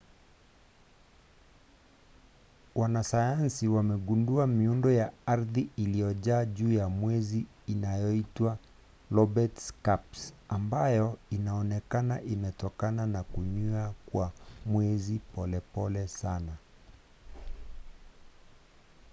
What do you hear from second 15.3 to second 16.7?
polepole sana